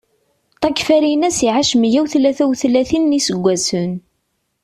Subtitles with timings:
[0.61, 3.91] Takfarinas iɛac meyya u tlata u tlatin n iseggasen.